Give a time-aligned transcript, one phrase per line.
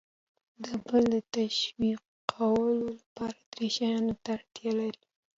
[0.63, 5.01] د بل د تشویقولو لپاره درې شیانو ته اړتیا لر ئ: